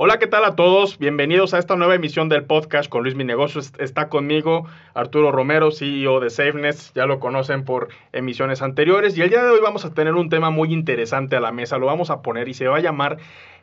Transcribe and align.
Hola, 0.00 0.20
¿qué 0.20 0.28
tal 0.28 0.44
a 0.44 0.54
todos? 0.54 0.96
Bienvenidos 1.00 1.54
a 1.54 1.58
esta 1.58 1.74
nueva 1.74 1.96
emisión 1.96 2.28
del 2.28 2.44
podcast 2.44 2.88
con 2.88 3.02
Luis 3.02 3.16
Mi 3.16 3.24
Negocio. 3.24 3.60
Está 3.80 4.08
conmigo 4.08 4.64
Arturo 4.94 5.32
Romero, 5.32 5.72
CEO 5.72 6.20
de 6.20 6.30
SafeNest. 6.30 6.94
Ya 6.94 7.04
lo 7.06 7.18
conocen 7.18 7.64
por 7.64 7.88
emisiones 8.12 8.62
anteriores. 8.62 9.18
Y 9.18 9.22
el 9.22 9.30
día 9.30 9.42
de 9.42 9.50
hoy 9.50 9.58
vamos 9.60 9.84
a 9.84 9.92
tener 9.92 10.14
un 10.14 10.28
tema 10.28 10.50
muy 10.50 10.72
interesante 10.72 11.34
a 11.34 11.40
la 11.40 11.50
mesa. 11.50 11.78
Lo 11.78 11.86
vamos 11.86 12.10
a 12.10 12.22
poner 12.22 12.48
y 12.48 12.54
se 12.54 12.68
va 12.68 12.76
a 12.76 12.80
llamar 12.80 13.18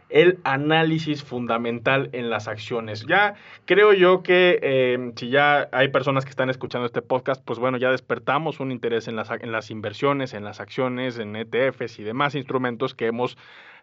el 0.09 0.39
análisis 0.43 1.23
fundamental 1.23 2.09
en 2.13 2.29
las 2.29 2.47
acciones. 2.47 3.05
Ya 3.07 3.35
creo 3.65 3.93
yo 3.93 4.23
que 4.23 4.59
eh, 4.61 5.11
si 5.15 5.29
ya 5.29 5.67
hay 5.71 5.89
personas 5.89 6.25
que 6.25 6.29
están 6.29 6.49
escuchando 6.49 6.85
este 6.85 7.01
podcast, 7.01 7.43
pues 7.43 7.59
bueno, 7.59 7.77
ya 7.77 7.91
despertamos 7.91 8.59
un 8.59 8.71
interés 8.71 9.07
en 9.07 9.15
las, 9.15 9.29
en 9.31 9.51
las 9.51 9.71
inversiones, 9.71 10.33
en 10.33 10.43
las 10.43 10.59
acciones, 10.59 11.17
en 11.17 11.35
ETFs 11.35 11.99
y 11.99 12.03
demás 12.03 12.35
instrumentos 12.35 12.93
que 12.93 13.07
hemos 13.07 13.37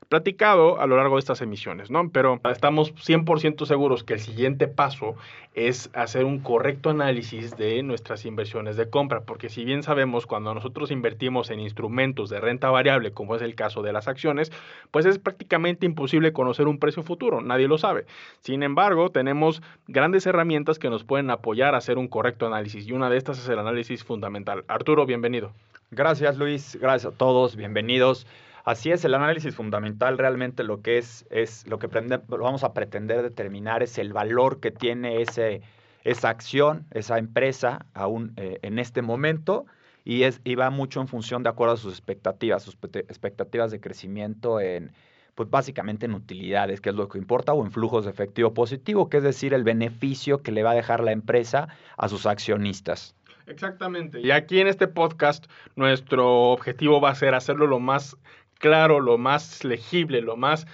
platicado 0.09 0.81
a 0.81 0.87
lo 0.87 0.97
largo 0.97 1.17
de 1.17 1.21
estas 1.21 1.41
emisiones, 1.43 1.91
¿no? 1.91 2.11
Pero 2.11 2.41
estamos 2.51 2.95
100% 2.95 3.65
seguros 3.67 4.05
que 4.05 4.15
el 4.15 4.21
siguiente 4.21 4.69
paso 4.69 5.15
es 5.55 5.91
hacer 5.95 6.25
un 6.25 6.41
correcto 6.41 6.91
análisis 6.91 7.57
de 7.57 7.83
nuestras 7.83 8.25
inversiones 8.25 8.77
de 8.77 8.89
compra, 8.89 9.23
porque 9.23 9.49
si 9.49 9.65
bien 9.65 9.83
sabemos 9.83 10.27
cuando 10.27 10.55
nosotros 10.55 10.91
invertimos 10.91 11.51
en 11.51 11.61
instrumentos 11.61 12.31
de 12.31 12.41
renta 12.41 12.71
variable, 12.71 13.13
como 13.13 13.37
es 13.37 13.43
el 13.43 13.55
caso 13.55 13.83
de 13.83 13.93
las 13.93 14.09
acciones, 14.09 14.51
pues 14.91 15.07
es 15.07 15.19
prácticamente 15.19 15.87
imposible 15.87 16.12
conocer 16.33 16.69
un 16.69 16.79
precio 16.79 17.03
futuro, 17.03 17.41
nadie 17.41 17.69
lo 17.69 17.79
sabe. 17.79 18.07
Sin 18.41 18.63
embargo, 18.63 19.11
tenemos 19.11 19.63
grandes 19.87 20.27
herramientas 20.27 20.79
que 20.79 20.91
nos 20.91 21.05
pueden 21.05 21.31
apoyar 21.31 21.75
a 21.75 21.79
hacer 21.79 21.99
un 21.99 22.09
correcto 22.09 22.47
análisis 22.47 22.87
y 22.87 22.93
una 22.93 23.09
de 23.09 23.17
estas 23.17 23.39
es 23.39 23.49
el 23.49 23.59
análisis 23.59 24.05
fundamental. 24.05 24.65
Arturo, 24.69 25.07
bienvenido. 25.07 25.53
Gracias 25.91 26.39
Luis, 26.39 26.79
gracias 26.81 27.13
a 27.13 27.17
todos, 27.17 27.57
bienvenidos. 27.57 28.27
Así 28.65 28.91
es, 28.91 29.05
el 29.05 29.15
análisis 29.15 29.55
fundamental 29.55 30.19
realmente 30.19 30.63
lo 30.63 30.83
que 30.83 30.99
es, 30.99 31.27
es 31.31 31.67
lo 31.67 31.79
que 31.79 31.89
vamos 32.29 32.65
a 32.65 32.73
pretender 32.73 33.23
determinar 33.23 33.83
es 33.83 33.99
el 33.99 34.13
valor 34.13 34.61
que 34.61 34.71
tiene 34.71 35.21
ese, 35.21 35.63
esa 36.05 36.29
acción, 36.29 36.87
esa 36.93 37.19
empresa 37.19 37.87
aún 37.93 38.33
eh, 38.37 38.59
en 38.63 38.79
este 38.79 39.03
momento 39.03 39.67
y, 40.05 40.23
es, 40.23 40.41
y 40.45 40.55
va 40.55 40.71
mucho 40.71 41.01
en 41.01 41.09
función 41.09 41.43
de 41.43 41.49
acuerdo 41.49 41.75
a 41.75 41.77
sus 41.77 41.93
expectativas, 41.93 42.63
sus 42.63 42.79
expectativas 43.09 43.71
de 43.71 43.81
crecimiento 43.81 44.61
en, 44.61 44.93
pues 45.35 45.49
básicamente 45.49 46.07
en 46.07 46.15
utilidades, 46.15 46.81
que 46.81 46.91
es 46.91 46.95
lo 46.95 47.09
que 47.09 47.19
importa, 47.19 47.53
o 47.53 47.65
en 47.65 47.73
flujos 47.73 48.05
de 48.05 48.11
efectivo 48.11 48.53
positivo, 48.55 49.09
que 49.09 49.19
es 49.19 49.23
decir, 49.23 49.55
el 49.55 49.65
beneficio 49.65 50.43
que 50.43 50.53
le 50.53 50.63
va 50.63 50.73
a 50.73 50.75
dejar 50.75 51.03
la 51.03 51.13
empresa 51.13 51.69
a 51.97 52.09
sus 52.09 52.27
accionistas. 52.27 53.15
Exactamente. 53.47 54.21
Y 54.21 54.31
aquí 54.31 54.61
en 54.61 54.69
este 54.69 54.89
podcast 54.89 55.47
nuestro 55.75 56.53
objetivo 56.53 57.01
va 57.01 57.11
a 57.11 57.15
ser 57.15 57.35
hacerlo 57.35 57.67
lo 57.67 57.81
más 57.81 58.17
claro, 58.59 59.01
lo 59.01 59.19
más 59.19 59.65
legible, 59.65 60.21
lo 60.21 60.37
más 60.37 60.67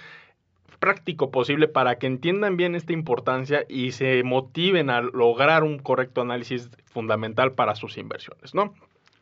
práctico 0.79 1.31
posible 1.31 1.67
para 1.67 1.97
que 1.97 2.07
entiendan 2.07 2.55
bien 2.55 2.75
esta 2.75 2.93
importancia 2.93 3.65
y 3.67 3.91
se 3.91 4.23
motiven 4.23 4.89
a 4.89 5.01
lograr 5.01 5.63
un 5.63 5.79
correcto 5.79 6.21
análisis 6.21 6.69
fundamental 6.85 7.51
para 7.51 7.75
sus 7.75 7.97
inversiones, 7.97 8.53
¿no? 8.53 8.73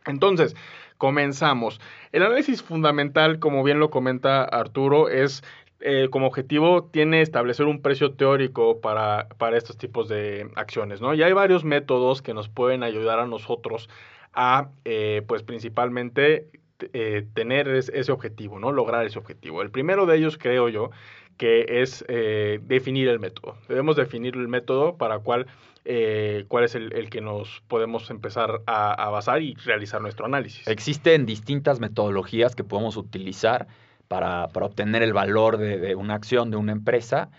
Entonces, 0.06 0.56
comenzamos. 0.98 1.80
El 2.12 2.23
análisis 2.23 2.64
fundamental, 2.64 3.40
como 3.40 3.64
bien 3.64 3.80
lo 3.80 3.90
comenta 3.90 4.44
Arturo, 4.44 5.09
es 5.09 5.44
eh, 5.80 6.08
como 6.09 6.28
objetivo 6.28 6.85
tiene 6.85 7.22
establecer 7.22 7.68
un 7.68 7.81
precio 7.81 8.13
teórico 8.13 8.81
para, 8.81 9.28
para 9.38 9.58
estos 9.58 9.78
tipos 9.78 10.09
de 10.09 10.50
acciones, 10.56 11.02
¿no? 11.02 11.13
Y 11.13 11.22
hay 11.22 11.34
varios 11.34 11.63
métodos 11.63 12.22
que 12.22 12.34
nos 12.34 12.50
pueden 12.50 12.84
ayudar 12.84 13.19
a 13.19 13.28
nosotros 13.28 13.90
a, 14.34 14.69
eh, 14.85 15.24
pues 15.28 15.44
principalmente 15.44 16.50
eh, 16.94 17.25
tener 17.34 17.68
ese 17.68 18.12
objetivo, 18.12 18.59
¿no? 18.59 18.72
Lograr 18.72 19.06
ese 19.06 19.18
objetivo. 19.18 19.62
El 19.62 19.72
primero 19.72 20.06
de 20.06 20.18
ellos, 20.18 20.38
creo 20.38 20.69
yo, 20.69 20.91
que 21.38 21.81
es 21.81 22.06
eh, 22.08 22.59
definir 22.64 23.08
el 23.08 23.19
método. 23.19 23.58
Debemos 23.68 23.96
definir 23.96 24.35
el 24.35 24.47
método 24.47 24.97
para 24.97 25.19
cuál, 25.19 25.47
eh, 25.90 26.46
cuál 26.50 26.66
es 26.66 26.75
el, 26.75 27.09
que 27.09 27.22
nos 27.22 27.64
podemos 27.68 28.09
empezar 28.09 28.62
a, 28.66 29.09
basar 29.09 29.42
y 29.42 29.56
realizar 29.56 30.02
nuestro 30.02 30.25
análisis. 30.25 30.68
Existen 30.68 31.25
distintas 31.25 31.80
metodologías 31.80 32.56
que 32.56 32.64
podemos 32.64 32.98
utilizar 32.98 33.68
para, 34.08 34.50
para 34.50 34.66
obtener 34.66 35.02
el 35.02 35.14
valor 35.14 35.58
de, 35.58 35.78
de, 35.78 35.96
una 35.96 36.16
acción 36.16 36.52
de 36.52 36.58
una 36.58 36.74
empresa 36.74 37.30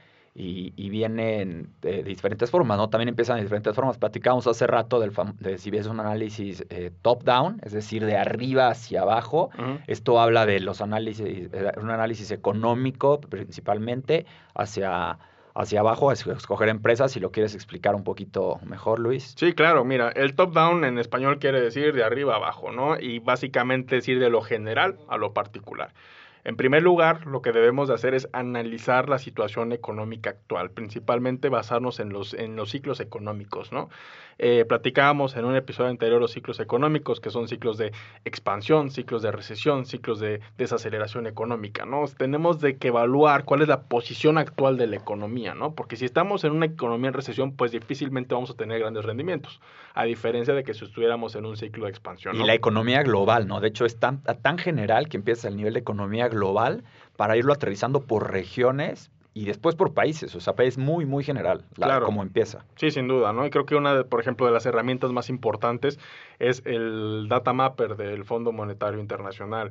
y, 0.41 0.88
vienen 0.88 1.69
de, 1.82 2.04
diferentes 2.04 2.50
formas, 2.50 2.78
¿no? 2.78 2.88
También 2.88 3.08
empiezan 3.08 3.37
de 3.37 3.42
diferentes 3.42 3.75
formas. 3.75 3.98
Platicamos 3.98 4.47
hace 4.47 4.66
rato 4.69 5.00
del 5.00 5.12
de 5.41 5.58
si 5.58 5.70
ves 5.70 5.87
un 5.87 5.98
análisis 5.98 6.64
eh, 6.70 6.92
top-down, 7.03 7.60
es 7.62 7.72
decir, 7.72 8.06
de 8.06 8.16
arriba 8.16 8.69
hacia 8.69 9.03
abajo. 9.03 9.50
Esto 9.88 10.20
habla 10.20 10.47
de 10.47 10.60
los 10.60 10.81
análisis, 10.81 11.26
eh, 11.53 11.72
un 11.81 11.91
análisis 11.91 12.31
económico 12.31 13.20
principalmente 13.20 14.26
hacia 14.54 15.19
hacia 15.58 15.80
abajo, 15.80 16.12
escoger 16.12 16.69
empresas, 16.69 17.10
si 17.10 17.19
lo 17.19 17.32
quieres 17.32 17.56
explicar 17.56 17.96
un 17.96 18.04
poquito 18.04 18.60
mejor, 18.64 19.00
Luis. 19.00 19.34
Sí, 19.36 19.54
claro, 19.54 19.84
mira, 19.84 20.10
el 20.10 20.36
top-down 20.36 20.84
en 20.84 20.98
español 20.98 21.41
quiere 21.41 21.60
decir 21.60 21.92
de 21.92 22.04
arriba 22.04 22.36
abajo, 22.36 22.70
¿no? 22.70 22.96
Y 22.96 23.19
básicamente 23.19 23.96
decir 23.96 24.20
de 24.20 24.30
lo 24.30 24.41
general 24.41 24.98
a 25.08 25.16
lo 25.16 25.34
particular. 25.34 25.92
En 26.44 26.56
primer 26.56 26.82
lugar, 26.82 27.26
lo 27.26 27.43
que 27.43 27.53
debemos 27.53 27.88
de 27.88 27.94
hacer 27.94 28.15
es 28.15 28.28
analizar 28.32 29.09
la 29.09 29.19
situación 29.19 29.72
económica 29.72 30.31
actual, 30.31 30.71
principalmente 30.71 31.49
basarnos 31.49 32.00
en 32.00 32.10
los, 32.10 32.34
en 32.34 32.56
los 32.56 32.71
ciclos 32.71 33.00
económicos, 33.00 33.72
¿no? 33.72 33.88
Eh, 34.41 34.65
platicábamos 34.69 35.37
en 35.37 35.44
un 35.44 35.56
episodio 35.56 35.91
anterior 35.91 36.21
los 36.21 36.31
ciclos 36.31 36.60
económicos, 36.60 37.21
que 37.21 37.31
son 37.31 37.49
ciclos 37.49 37.76
de 37.76 37.93
expansión, 38.25 38.91
ciclos 38.91 39.22
de 39.22 39.32
recesión, 39.32 39.84
ciclos 39.84 40.21
de 40.21 40.41
desaceleración 40.56 41.26
económica, 41.26 41.84
¿no? 41.84 42.04
Tenemos 42.06 42.60
de 42.60 42.76
que 42.76 42.88
evaluar 42.88 43.44
cuál 43.44 43.62
es 43.62 43.69
la 43.69 43.82
posición 43.82 44.38
actual 44.38 44.78
de 44.78 44.87
la 44.87 44.97
economía, 44.97 45.55
¿no? 45.55 45.75
Porque 45.75 45.97
si 45.97 46.05
estamos 46.05 46.44
en 46.44 46.53
una 46.53 46.66
economía 46.66 47.09
en 47.09 47.15
recesión, 47.15 47.56
pues 47.56 47.72
difícilmente 47.72 48.34
vamos 48.34 48.50
a 48.50 48.55
tener 48.55 48.78
grandes 48.78 49.05
rendimientos, 49.05 49.60
a 49.94 50.05
diferencia 50.05 50.55
de 50.55 50.62
que 50.62 50.72
si 50.72 50.84
estuviéramos 50.84 51.34
en 51.34 51.44
un 51.44 51.56
ciclo 51.56 51.87
de 51.87 51.91
expansión. 51.91 52.37
Y 52.37 52.47
la 52.47 52.55
economía 52.55 53.03
global, 53.03 53.49
¿no? 53.49 53.60
De 53.60 53.69
hecho, 53.69 53.84
es 53.84 53.99
tan, 53.99 54.22
tan 54.22 54.56
general 54.56 55.09
que 55.09 55.16
empieza 55.16 55.49
el 55.49 55.56
nivel 55.56 55.75
de 55.75 55.81
economía 55.81 56.28
global 56.28 56.38
para 57.16 57.37
irlo 57.37 57.53
aterrizando 57.53 58.00
por 58.00 58.31
regiones 58.31 59.10
y 59.34 59.44
después 59.44 59.76
por 59.76 59.94
países, 59.94 60.34
o 60.34 60.41
sea, 60.41 60.54
es 60.59 60.78
muy, 60.78 61.06
muy 61.06 61.22
general 61.22 61.62
claro. 61.75 62.06
como 62.06 62.22
empieza. 62.22 62.65
Sí, 62.75 62.91
sin 62.91 63.06
duda, 63.06 63.32
¿no? 63.32 63.47
Y 63.47 63.50
creo 63.50 63.66
que 63.66 63.76
una, 63.76 63.94
de, 63.94 64.04
por 64.04 64.21
ejemplo, 64.21 64.47
de 64.47 64.53
las 64.53 64.66
herramientas 64.66 65.12
más 65.12 65.28
importantes 65.28 66.00
es 66.41 66.62
el 66.65 67.26
Data 67.28 67.53
Mapper 67.53 67.97
del 67.97 68.25
Fondo 68.25 68.50
Monetario 68.50 68.99
Internacional. 68.99 69.71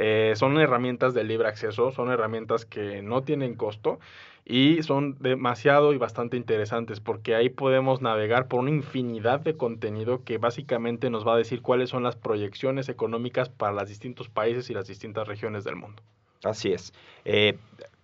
Eh, 0.00 0.34
son 0.36 0.56
herramientas 0.60 1.12
de 1.12 1.24
libre 1.24 1.48
acceso, 1.48 1.90
son 1.90 2.12
herramientas 2.12 2.64
que 2.64 3.02
no 3.02 3.24
tienen 3.24 3.56
costo 3.56 3.98
y 4.44 4.80
son 4.84 5.16
demasiado 5.18 5.92
y 5.92 5.98
bastante 5.98 6.36
interesantes 6.36 7.00
porque 7.00 7.34
ahí 7.34 7.48
podemos 7.48 8.00
navegar 8.00 8.46
por 8.46 8.60
una 8.60 8.70
infinidad 8.70 9.40
de 9.40 9.56
contenido 9.56 10.22
que 10.22 10.38
básicamente 10.38 11.10
nos 11.10 11.26
va 11.26 11.34
a 11.34 11.36
decir 11.36 11.62
cuáles 11.62 11.90
son 11.90 12.04
las 12.04 12.14
proyecciones 12.14 12.88
económicas 12.88 13.48
para 13.48 13.72
los 13.72 13.88
distintos 13.88 14.28
países 14.28 14.70
y 14.70 14.74
las 14.74 14.86
distintas 14.86 15.26
regiones 15.26 15.64
del 15.64 15.74
mundo. 15.74 16.00
Así 16.44 16.70
es. 16.70 16.94
Eh, 17.24 17.58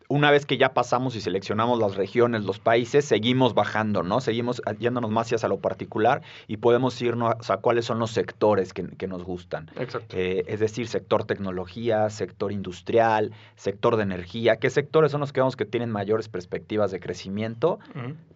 una 0.08 0.30
vez 0.30 0.44
que 0.46 0.58
ya 0.58 0.74
pasamos 0.74 1.16
y 1.16 1.20
seleccionamos 1.20 1.78
las 1.78 1.96
regiones, 1.96 2.44
los 2.44 2.58
países, 2.58 3.04
seguimos 3.04 3.54
bajando, 3.54 4.02
¿no? 4.02 4.20
Seguimos 4.20 4.60
yéndonos 4.78 5.10
más 5.10 5.32
hacia 5.32 5.48
lo 5.48 5.58
particular 5.58 6.22
y 6.46 6.58
podemos 6.58 7.00
irnos 7.00 7.50
a 7.50 7.56
cuáles 7.58 7.86
son 7.86 7.98
los 7.98 8.10
sectores 8.10 8.72
que, 8.72 9.06
nos 9.06 9.22
gustan. 9.22 9.70
Exacto. 9.78 10.16
Eh, 10.16 10.44
es 10.46 10.60
decir, 10.60 10.88
sector 10.88 11.24
tecnología, 11.24 12.08
sector 12.08 12.52
industrial, 12.52 13.32
sector 13.54 13.96
de 13.96 14.02
energía. 14.02 14.56
¿Qué 14.56 14.70
sectores 14.70 15.12
son 15.12 15.20
los 15.20 15.32
que 15.32 15.40
vemos 15.40 15.56
que 15.56 15.66
tienen 15.66 15.90
mayores 15.90 16.28
perspectivas 16.28 16.90
de 16.90 17.00
crecimiento? 17.00 17.78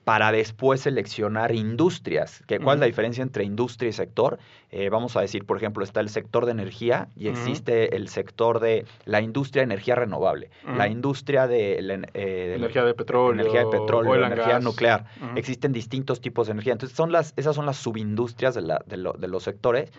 Para 0.04 0.30
después 0.30 0.82
seleccionar 0.82 1.54
industrias. 1.54 2.42
¿Cuál 2.62 2.76
es 2.76 2.80
la 2.80 2.86
diferencia 2.86 3.22
entre 3.22 3.44
industria 3.44 3.88
y 3.88 3.92
sector? 3.92 4.38
Eh, 4.70 4.90
vamos 4.90 5.16
a 5.16 5.22
decir, 5.22 5.44
por 5.44 5.56
ejemplo, 5.56 5.84
está 5.84 6.00
el 6.00 6.10
sector 6.10 6.44
de 6.44 6.52
energía 6.52 7.08
y 7.16 7.28
existe 7.28 7.96
el 7.96 8.08
sector 8.08 8.60
de 8.60 8.84
la 9.04 9.22
industria 9.22 9.60
de 9.62 9.64
energía 9.64 9.94
renovable, 9.94 10.50
la 10.76 10.88
industria 10.88 11.46
de 11.46 11.57
de, 11.58 11.82
la, 11.82 11.94
eh, 12.14 12.54
energía 12.56 12.84
de 12.84 12.94
petróleo, 12.94 13.40
energía 13.40 13.60
de 13.60 13.66
petróleo, 13.66 14.12
oil 14.12 14.22
energía 14.24 14.54
gas. 14.54 14.62
nuclear. 14.64 15.04
Existen 15.36 15.72
distintos 15.72 16.20
tipos 16.20 16.46
de 16.46 16.52
energía. 16.52 16.72
Entonces, 16.72 16.96
son 16.96 17.12
las, 17.12 17.34
esas 17.36 17.54
son 17.56 17.66
las 17.66 17.76
subindustrias 17.76 18.54
de, 18.54 18.62
la- 18.62 18.82
de, 18.86 18.96
lo- 18.96 19.12
de 19.14 19.28
los 19.28 19.42
sectores 19.42 19.90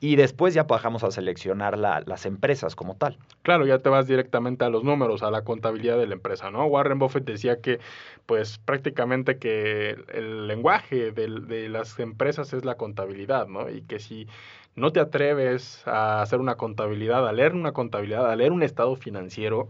y 0.00 0.16
después 0.16 0.54
ya 0.54 0.64
bajamos 0.64 1.04
a 1.04 1.10
seleccionar 1.10 1.76
la- 1.78 2.02
las 2.06 2.26
empresas 2.26 2.74
como 2.74 2.96
tal. 2.96 3.18
Claro, 3.42 3.66
ya 3.66 3.78
te 3.78 3.88
vas 3.88 4.06
directamente 4.06 4.64
a 4.64 4.68
los 4.70 4.84
números, 4.84 5.22
a 5.22 5.30
la 5.30 5.42
contabilidad 5.42 5.98
de 5.98 6.06
la 6.06 6.14
empresa, 6.14 6.50
¿no? 6.50 6.64
Warren 6.66 6.98
Buffett 6.98 7.24
decía 7.24 7.60
que, 7.60 7.78
pues, 8.26 8.58
prácticamente 8.58 9.38
que 9.38 9.96
el 10.12 10.46
lenguaje 10.46 11.12
del- 11.12 11.46
de, 11.48 11.68
las 11.68 11.98
empresas 11.98 12.52
es 12.52 12.64
la 12.64 12.76
contabilidad, 12.76 13.46
¿no? 13.48 13.68
Y 13.70 13.82
que 13.82 13.98
si 13.98 14.26
no 14.74 14.90
te 14.92 15.00
atreves 15.00 15.82
a 15.86 16.22
hacer 16.22 16.40
una 16.40 16.54
contabilidad, 16.54 17.28
a 17.28 17.32
leer 17.32 17.52
una 17.54 17.72
contabilidad, 17.72 18.30
a 18.30 18.36
leer 18.36 18.52
un 18.52 18.62
estado 18.62 18.96
financiero, 18.96 19.68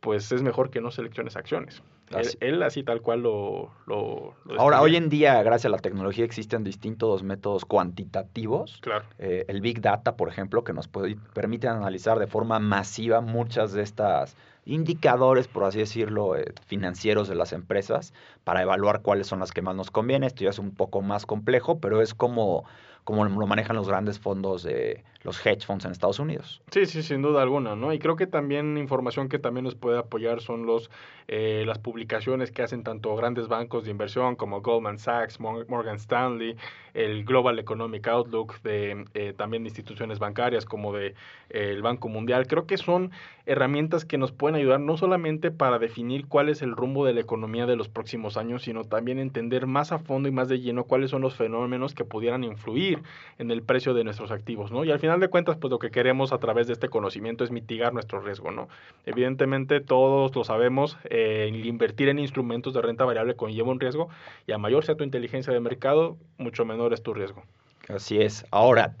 pues 0.00 0.32
es 0.32 0.42
mejor 0.42 0.70
que 0.70 0.80
no 0.80 0.90
selecciones 0.90 1.36
acciones. 1.36 1.82
Él, 2.10 2.16
Así- 2.16 2.38
él 2.40 2.62
así 2.64 2.82
tal 2.82 3.02
cual 3.02 3.22
lo... 3.22 3.70
lo, 3.86 4.34
lo 4.44 4.60
Ahora, 4.60 4.80
hoy 4.82 4.96
en 4.96 5.08
día, 5.08 5.40
gracias 5.44 5.66
a 5.66 5.76
la 5.76 5.78
tecnología, 5.78 6.24
existen 6.24 6.64
distintos 6.64 7.22
métodos 7.22 7.64
cuantitativos. 7.64 8.78
Claro. 8.82 9.04
Eh, 9.18 9.44
el 9.46 9.60
Big 9.60 9.80
Data, 9.80 10.16
por 10.16 10.28
ejemplo, 10.28 10.64
que 10.64 10.72
nos 10.72 10.88
puede, 10.88 11.16
permite 11.34 11.68
analizar 11.68 12.18
de 12.18 12.26
forma 12.26 12.58
masiva 12.58 13.20
muchas 13.20 13.72
de 13.72 13.82
estas 13.82 14.36
indicadores, 14.70 15.48
por 15.48 15.64
así 15.64 15.78
decirlo, 15.78 16.36
eh, 16.36 16.52
financieros 16.66 17.28
de 17.28 17.34
las 17.34 17.52
empresas 17.52 18.14
para 18.44 18.62
evaluar 18.62 19.02
cuáles 19.02 19.26
son 19.26 19.40
las 19.40 19.52
que 19.52 19.62
más 19.62 19.74
nos 19.74 19.90
conviene. 19.90 20.26
Esto 20.26 20.44
ya 20.44 20.50
es 20.50 20.58
un 20.58 20.74
poco 20.74 21.02
más 21.02 21.26
complejo, 21.26 21.78
pero 21.80 22.00
es 22.00 22.14
como, 22.14 22.64
como 23.04 23.24
lo 23.24 23.46
manejan 23.46 23.76
los 23.76 23.88
grandes 23.88 24.18
fondos 24.18 24.62
de 24.62 25.02
los 25.22 25.44
hedge 25.44 25.66
funds 25.66 25.84
en 25.84 25.92
Estados 25.92 26.18
Unidos. 26.18 26.62
Sí, 26.70 26.86
sí, 26.86 27.02
sin 27.02 27.20
duda 27.20 27.42
alguna, 27.42 27.76
¿no? 27.76 27.92
Y 27.92 27.98
creo 27.98 28.16
que 28.16 28.26
también 28.26 28.78
información 28.78 29.28
que 29.28 29.38
también 29.38 29.64
nos 29.64 29.74
puede 29.74 29.98
apoyar 29.98 30.40
son 30.40 30.64
los 30.64 30.90
eh, 31.28 31.64
las 31.66 31.78
publicaciones 31.78 32.50
que 32.50 32.62
hacen 32.62 32.82
tanto 32.82 33.14
grandes 33.16 33.46
bancos 33.46 33.84
de 33.84 33.90
inversión 33.90 34.34
como 34.34 34.62
Goldman 34.62 34.98
Sachs, 34.98 35.38
Mor- 35.38 35.68
Morgan 35.68 35.96
Stanley, 35.96 36.56
el 36.94 37.24
Global 37.24 37.58
Economic 37.58 38.08
Outlook 38.08 38.62
de 38.62 39.04
eh, 39.14 39.34
también 39.36 39.64
instituciones 39.64 40.18
bancarias 40.18 40.64
como 40.64 40.92
de 40.94 41.08
eh, 41.08 41.14
el 41.50 41.82
Banco 41.82 42.08
Mundial. 42.08 42.46
Creo 42.46 42.66
que 42.66 42.78
son 42.78 43.10
herramientas 43.46 44.04
que 44.06 44.16
nos 44.16 44.32
pueden 44.32 44.59
ayudar 44.60 44.80
no 44.80 44.96
solamente 44.96 45.50
para 45.50 45.78
definir 45.78 46.26
cuál 46.26 46.48
es 46.48 46.62
el 46.62 46.72
rumbo 46.72 47.04
de 47.04 47.14
la 47.14 47.20
economía 47.20 47.66
de 47.66 47.76
los 47.76 47.88
próximos 47.88 48.36
años, 48.36 48.62
sino 48.62 48.84
también 48.84 49.18
entender 49.18 49.66
más 49.66 49.92
a 49.92 49.98
fondo 49.98 50.28
y 50.28 50.32
más 50.32 50.48
de 50.48 50.60
lleno 50.60 50.84
cuáles 50.84 51.10
son 51.10 51.22
los 51.22 51.34
fenómenos 51.34 51.94
que 51.94 52.04
pudieran 52.04 52.44
influir 52.44 53.02
en 53.38 53.50
el 53.50 53.62
precio 53.62 53.94
de 53.94 54.04
nuestros 54.04 54.30
activos, 54.30 54.70
¿no? 54.70 54.84
Y 54.84 54.90
al 54.90 55.00
final 55.00 55.20
de 55.20 55.28
cuentas, 55.28 55.56
pues 55.56 55.70
lo 55.70 55.78
que 55.78 55.90
queremos 55.90 56.32
a 56.32 56.38
través 56.38 56.66
de 56.66 56.74
este 56.74 56.88
conocimiento 56.88 57.44
es 57.44 57.50
mitigar 57.50 57.92
nuestro 57.92 58.20
riesgo, 58.20 58.50
¿no? 58.50 58.68
Evidentemente 59.06 59.80
todos 59.80 60.34
lo 60.34 60.44
sabemos, 60.44 60.98
eh, 61.04 61.46
el 61.48 61.66
invertir 61.66 62.08
en 62.08 62.18
instrumentos 62.18 62.74
de 62.74 62.82
renta 62.82 63.04
variable 63.04 63.34
conlleva 63.34 63.70
un 63.70 63.80
riesgo 63.80 64.08
y 64.46 64.52
a 64.52 64.58
mayor 64.58 64.84
sea 64.84 64.96
tu 64.96 65.04
inteligencia 65.04 65.52
de 65.52 65.60
mercado, 65.60 66.16
mucho 66.38 66.64
menor 66.64 66.92
es 66.92 67.02
tu 67.02 67.14
riesgo. 67.14 67.42
Así 67.88 68.20
es. 68.20 68.46
Ahora, 68.50 68.94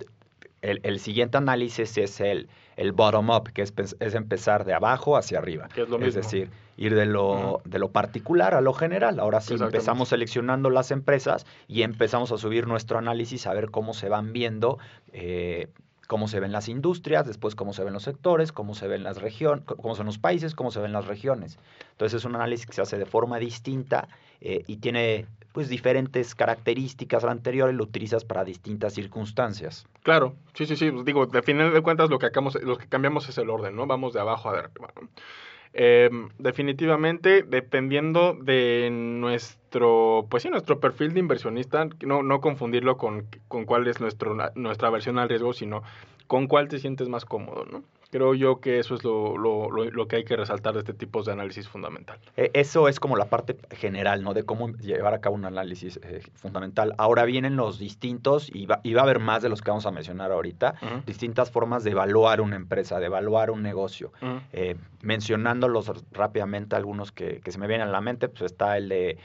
el, 0.62 0.80
el 0.82 0.98
siguiente 1.00 1.38
análisis 1.38 1.96
es 1.98 2.20
el, 2.20 2.48
el 2.76 2.92
bottom-up, 2.92 3.52
que 3.52 3.62
es, 3.62 3.72
es 3.98 4.14
empezar 4.14 4.64
de 4.64 4.74
abajo 4.74 5.16
hacia 5.16 5.38
arriba. 5.38 5.68
Que 5.74 5.82
es 5.82 5.88
lo 5.88 5.98
mismo. 5.98 6.20
decir, 6.20 6.50
ir 6.76 6.94
de 6.94 7.06
lo, 7.06 7.60
de 7.64 7.78
lo 7.78 7.90
particular 7.90 8.54
a 8.54 8.60
lo 8.60 8.72
general. 8.72 9.20
Ahora 9.20 9.40
sí 9.40 9.54
empezamos 9.54 10.08
seleccionando 10.08 10.70
las 10.70 10.90
empresas 10.90 11.46
y 11.68 11.82
empezamos 11.82 12.32
a 12.32 12.38
subir 12.38 12.66
nuestro 12.66 12.98
análisis 12.98 13.46
a 13.46 13.54
ver 13.54 13.70
cómo 13.70 13.92
se 13.94 14.08
van 14.08 14.32
viendo, 14.32 14.78
eh, 15.12 15.68
cómo 16.10 16.26
se 16.26 16.40
ven 16.40 16.50
las 16.50 16.68
industrias, 16.68 17.24
después 17.24 17.54
cómo 17.54 17.72
se 17.72 17.84
ven 17.84 17.92
los 17.92 18.02
sectores, 18.02 18.50
cómo 18.50 18.74
se 18.74 18.88
ven 18.88 19.04
las 19.04 19.22
regiones, 19.22 19.64
cómo 19.64 19.94
son 19.94 20.06
los 20.06 20.18
países, 20.18 20.56
cómo 20.56 20.72
se 20.72 20.80
ven 20.80 20.92
las 20.92 21.06
regiones. 21.06 21.56
Entonces 21.92 22.18
es 22.18 22.24
un 22.24 22.34
análisis 22.34 22.66
que 22.66 22.72
se 22.72 22.82
hace 22.82 22.98
de 22.98 23.06
forma 23.06 23.38
distinta 23.38 24.08
eh, 24.40 24.64
y 24.66 24.78
tiene 24.78 25.26
pues 25.52 25.68
diferentes 25.68 26.34
características 26.34 27.22
a 27.22 27.26
la 27.26 27.32
anterior 27.32 27.70
y 27.70 27.76
lo 27.76 27.84
utilizas 27.84 28.24
para 28.24 28.42
distintas 28.42 28.92
circunstancias. 28.92 29.86
Claro, 30.02 30.34
sí, 30.54 30.66
sí, 30.66 30.74
sí. 30.74 30.90
Digo, 31.04 31.26
de 31.26 31.42
final 31.42 31.72
de 31.72 31.80
cuentas 31.80 32.10
lo 32.10 32.18
que, 32.18 32.26
acabamos, 32.26 32.60
lo 32.60 32.76
que 32.76 32.88
cambiamos 32.88 33.28
es 33.28 33.38
el 33.38 33.48
orden, 33.48 33.76
¿no? 33.76 33.86
Vamos 33.86 34.12
de 34.12 34.18
abajo 34.18 34.50
a. 34.50 34.62
¿no? 34.62 35.08
Eh, 35.72 36.10
definitivamente, 36.38 37.42
dependiendo 37.42 38.34
de 38.34 38.88
nuestro, 38.90 40.26
pues 40.28 40.42
sí, 40.42 40.50
nuestro 40.50 40.80
perfil 40.80 41.14
de 41.14 41.20
inversionista, 41.20 41.88
no, 42.04 42.22
no 42.22 42.40
confundirlo 42.40 42.96
con, 42.96 43.26
con 43.46 43.64
cuál 43.66 43.86
es 43.86 44.00
nuestro, 44.00 44.36
nuestra 44.56 44.90
versión 44.90 45.18
al 45.18 45.28
riesgo, 45.28 45.52
sino 45.52 45.82
con 46.30 46.46
cuál 46.46 46.68
te 46.68 46.78
sientes 46.78 47.08
más 47.08 47.24
cómodo, 47.24 47.64
¿no? 47.64 47.82
Creo 48.12 48.34
yo 48.34 48.60
que 48.60 48.78
eso 48.78 48.94
es 48.94 49.02
lo, 49.02 49.36
lo, 49.36 49.68
lo, 49.68 49.84
lo 49.90 50.06
que 50.06 50.14
hay 50.14 50.24
que 50.24 50.36
resaltar 50.36 50.74
de 50.74 50.80
este 50.80 50.94
tipo 50.94 51.24
de 51.24 51.32
análisis 51.32 51.68
fundamental. 51.68 52.20
Eh, 52.36 52.52
Eso 52.54 52.86
es 52.86 53.00
como 53.00 53.16
la 53.16 53.24
parte 53.24 53.56
general, 53.72 54.22
¿no? 54.22 54.32
De 54.32 54.44
cómo 54.44 54.68
llevar 54.68 55.12
a 55.12 55.20
cabo 55.20 55.34
un 55.34 55.44
análisis 55.44 55.98
eh, 56.04 56.20
fundamental. 56.34 56.94
Ahora 56.98 57.24
vienen 57.24 57.56
los 57.56 57.80
distintos, 57.80 58.48
y 58.54 58.66
va, 58.66 58.78
y 58.84 58.94
va 58.94 59.00
a 59.00 59.04
haber 59.04 59.18
más 59.18 59.42
de 59.42 59.48
los 59.48 59.60
que 59.60 59.72
vamos 59.72 59.86
a 59.86 59.90
mencionar 59.90 60.30
ahorita, 60.30 60.74
distintas 61.04 61.50
formas 61.50 61.82
de 61.82 61.90
evaluar 61.90 62.40
una 62.40 62.54
empresa, 62.54 63.00
de 63.00 63.06
evaluar 63.06 63.50
un 63.50 63.62
negocio. 63.62 64.12
Eh, 64.52 64.76
mencionándolos 65.02 65.90
rápidamente, 66.12 66.76
algunos 66.76 67.10
que, 67.10 67.40
que 67.40 67.50
se 67.50 67.58
me 67.58 67.66
vienen 67.66 67.88
a 67.88 67.90
la 67.90 68.00
mente, 68.00 68.28
pues 68.28 68.42
está 68.42 68.76
el 68.76 68.88
de 68.88 69.18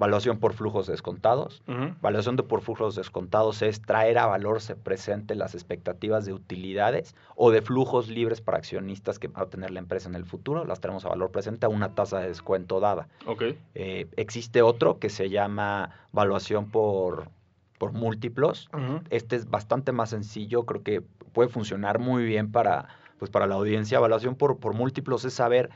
Valuación 0.00 0.38
por 0.38 0.54
flujos 0.54 0.86
descontados. 0.86 1.62
Ujú. 1.68 1.94
Valuación 2.00 2.36
de 2.36 2.42
por 2.42 2.62
flujos 2.62 2.96
descontados 2.96 3.60
es 3.60 3.82
traer 3.82 4.16
a 4.16 4.24
valor 4.24 4.62
se 4.62 4.74
presente 4.74 5.34
las 5.34 5.54
expectativas 5.54 6.24
de 6.24 6.32
utilidades 6.32 7.14
o 7.36 7.50
de 7.50 7.60
flujos 7.60 8.08
libres 8.08 8.40
para 8.40 8.56
accionistas 8.56 9.18
que 9.18 9.28
va 9.28 9.42
a 9.42 9.50
tener 9.50 9.70
la 9.70 9.78
empresa 9.78 10.08
en 10.08 10.14
el 10.14 10.24
futuro. 10.24 10.64
Las 10.64 10.80
tenemos 10.80 11.04
a 11.04 11.10
valor 11.10 11.30
presente 11.30 11.66
a 11.66 11.68
una 11.68 11.94
tasa 11.94 12.18
de 12.18 12.28
descuento 12.28 12.80
dada. 12.80 13.08
Ok. 13.26 13.42
Eh, 13.74 14.08
existe 14.16 14.62
otro 14.62 14.98
que 14.98 15.10
se 15.10 15.28
llama 15.28 15.90
valuación 16.12 16.70
por, 16.70 17.28
por 17.76 17.92
múltiplos. 17.92 18.70
Este 19.10 19.36
es 19.36 19.50
bastante 19.50 19.92
más 19.92 20.08
sencillo, 20.08 20.64
creo 20.64 20.82
que 20.82 21.02
puede 21.34 21.50
funcionar 21.50 21.98
muy 21.98 22.24
bien 22.24 22.50
para, 22.50 22.88
pues 23.18 23.30
para 23.30 23.46
la 23.46 23.56
audiencia. 23.56 23.98
Evaluación 23.98 24.34
por, 24.34 24.60
por 24.60 24.72
múltiplos 24.72 25.26
es 25.26 25.34
saber 25.34 25.68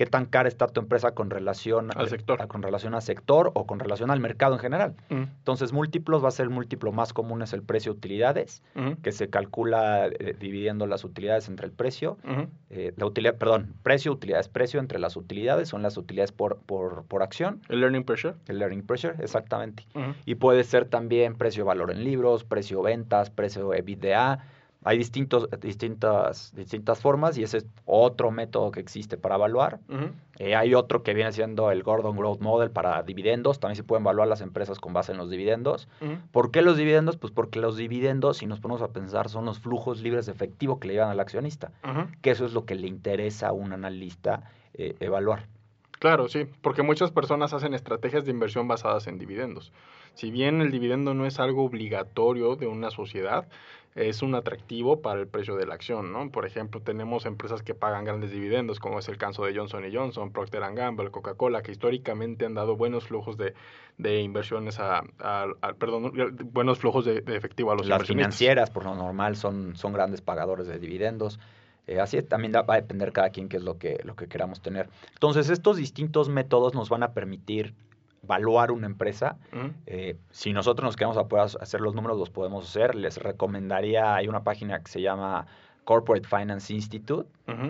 qué 0.00 0.06
tan 0.06 0.24
cara 0.24 0.48
está 0.48 0.66
tu 0.66 0.80
empresa 0.80 1.10
con 1.10 1.28
relación 1.28 1.90
Al 1.94 2.08
sector. 2.08 2.40
a- 2.40 2.46
con 2.46 2.62
relación 2.62 2.94
al 2.94 3.02
sector 3.02 3.50
o 3.54 3.66
con 3.66 3.78
relación 3.80 4.10
al 4.10 4.18
mercado 4.18 4.54
en 4.54 4.58
general. 4.60 4.94
Ujú. 5.10 5.20
Entonces, 5.24 5.74
múltiplos 5.74 6.24
va 6.24 6.28
a 6.28 6.30
ser 6.30 6.44
el 6.44 6.50
múltiplo 6.50 6.90
más 6.90 7.12
común 7.12 7.42
es 7.42 7.52
el 7.52 7.62
precio 7.62 7.92
utilidades, 7.92 8.62
Ujú. 8.74 8.96
que 9.02 9.12
se 9.12 9.28
calcula 9.28 10.06
eh, 10.06 10.34
dividiendo 10.40 10.86
las 10.86 11.04
utilidades 11.04 11.48
entre 11.48 11.66
el 11.66 11.72
precio. 11.72 12.16
Ujú. 12.24 12.46
eh, 12.70 12.94
la 12.96 13.04
utilidad, 13.04 13.34
perdón, 13.36 13.74
precio, 13.82 14.10
utilidades, 14.12 14.48
precio 14.48 14.80
entre 14.80 14.98
las 14.98 15.16
utilidades 15.16 15.68
son 15.68 15.82
las 15.82 15.98
utilidades 15.98 16.32
por, 16.32 16.60
por, 16.62 17.04
por 17.04 17.22
acción, 17.22 17.60
El 17.68 17.80
learning 17.80 18.04
pressure. 18.04 18.36
el 18.48 18.58
learning 18.58 18.86
pressure, 18.86 19.16
exactamente. 19.22 19.84
Y 20.24 20.36
puede 20.36 20.64
ser 20.64 20.86
también 20.86 21.34
precio 21.36 21.66
valor 21.66 21.90
en 21.90 22.04
libros, 22.04 22.44
precio 22.44 22.80
ventas, 22.80 23.28
precio 23.28 23.74
EBITDA. 23.74 24.38
Hay 24.82 24.96
distintos, 24.96 25.48
distintas, 25.60 26.54
distintas 26.54 27.00
formas 27.00 27.36
y 27.36 27.42
ese 27.42 27.58
es 27.58 27.66
otro 27.84 28.30
método 28.30 28.70
que 28.70 28.80
existe 28.80 29.18
para 29.18 29.34
evaluar. 29.34 29.78
Eh, 30.38 30.56
hay 30.56 30.74
otro 30.74 31.02
que 31.02 31.12
viene 31.12 31.32
siendo 31.32 31.70
el 31.70 31.82
Gordon 31.82 32.16
Growth 32.16 32.40
Model 32.40 32.70
para 32.70 33.02
dividendos. 33.02 33.60
También 33.60 33.76
se 33.76 33.84
pueden 33.84 34.04
evaluar 34.04 34.26
las 34.28 34.40
empresas 34.40 34.78
con 34.78 34.94
base 34.94 35.12
en 35.12 35.18
los 35.18 35.28
dividendos. 35.28 35.86
¿Por 36.32 36.50
qué 36.50 36.62
los 36.62 36.78
dividendos? 36.78 37.18
Pues 37.18 37.30
porque 37.30 37.58
los 37.58 37.76
dividendos, 37.76 38.38
si 38.38 38.46
nos 38.46 38.60
ponemos 38.60 38.80
a 38.80 38.88
pensar, 38.88 39.28
son 39.28 39.44
los 39.44 39.58
flujos 39.58 40.00
libres 40.00 40.26
de 40.26 40.32
efectivo 40.32 40.80
que 40.80 40.88
le 40.88 40.94
llevan 40.94 41.10
al 41.10 41.20
accionista. 41.20 41.72
Que 42.22 42.30
eso 42.30 42.46
es 42.46 42.54
lo 42.54 42.64
que 42.64 42.74
le 42.74 42.86
interesa 42.86 43.48
a 43.48 43.52
un 43.52 43.74
analista 43.74 44.44
eh, 44.74 44.96
evaluar. 45.00 45.46
Claro, 46.00 46.28
sí, 46.28 46.46
porque 46.62 46.82
muchas 46.82 47.12
personas 47.12 47.52
hacen 47.52 47.74
estrategias 47.74 48.24
de 48.24 48.32
inversión 48.32 48.66
basadas 48.66 49.06
en 49.06 49.18
dividendos. 49.18 49.70
Si 50.14 50.30
bien 50.32 50.60
el 50.60 50.72
dividendo 50.72 51.14
no 51.14 51.26
es 51.26 51.38
algo 51.38 51.62
obligatorio 51.64 52.56
de 52.56 52.66
una 52.66 52.90
sociedad, 52.90 53.46
es 53.94 54.22
un 54.22 54.34
atractivo 54.34 55.02
para 55.02 55.20
el 55.20 55.26
precio 55.26 55.56
de 55.56 55.66
la 55.66 55.74
acción, 55.74 56.12
¿no? 56.12 56.30
Por 56.30 56.46
ejemplo, 56.46 56.80
tenemos 56.80 57.26
empresas 57.26 57.62
que 57.62 57.74
pagan 57.74 58.04
grandes 58.04 58.30
dividendos, 58.30 58.80
como 58.80 58.98
es 58.98 59.08
el 59.08 59.18
caso 59.18 59.44
de 59.44 59.54
Johnson 59.54 59.84
Johnson, 59.92 60.32
Procter 60.32 60.62
Gamble, 60.74 61.10
Coca-Cola, 61.10 61.62
que 61.62 61.72
históricamente 61.72 62.46
han 62.46 62.54
dado 62.54 62.76
buenos 62.76 63.04
flujos 63.08 63.36
de, 63.36 63.52
de 63.98 64.20
inversiones 64.22 64.78
a, 64.80 65.02
a- 65.18 65.46
a- 65.60 65.72
perdón, 65.74 66.12
buenos 66.52 66.78
flujos 66.78 67.04
de, 67.04 67.20
de 67.20 67.36
efectivo 67.36 67.72
a 67.72 67.74
los 67.74 67.86
Las 67.86 67.96
inversionistas. 67.98 68.36
financieras, 68.38 68.70
por 68.70 68.84
lo 68.84 68.94
normal, 68.94 69.36
son, 69.36 69.76
son 69.76 69.92
grandes 69.92 70.22
pagadores 70.22 70.66
de 70.66 70.78
dividendos. 70.78 71.38
Eh, 71.86 72.00
así 72.00 72.16
es, 72.16 72.28
también 72.28 72.52
va 72.52 72.64
a 72.66 72.76
depender 72.76 73.12
cada 73.12 73.30
quien 73.30 73.48
qué 73.48 73.56
es 73.56 73.62
lo 73.62 73.78
que, 73.78 74.00
lo 74.04 74.14
que 74.14 74.28
queramos 74.28 74.60
tener. 74.60 74.88
Entonces, 75.14 75.50
estos 75.50 75.76
distintos 75.76 76.28
métodos 76.28 76.74
nos 76.74 76.88
van 76.88 77.02
a 77.02 77.12
permitir 77.12 77.74
evaluar 78.22 78.70
una 78.70 78.86
empresa. 78.86 79.36
Eh, 79.86 80.16
si 80.30 80.52
nosotros 80.52 80.86
nos 80.86 80.96
queremos 80.96 81.16
a 81.16 81.26
poder 81.26 81.48
hacer 81.60 81.80
los 81.80 81.94
números, 81.94 82.18
los 82.18 82.30
podemos 82.30 82.68
hacer. 82.68 82.94
Les 82.94 83.16
recomendaría, 83.18 84.14
hay 84.14 84.28
una 84.28 84.44
página 84.44 84.82
que 84.82 84.90
se 84.90 85.00
llama 85.00 85.46
Corporate 85.84 86.28
Finance 86.28 86.72
Institute. 86.72 87.28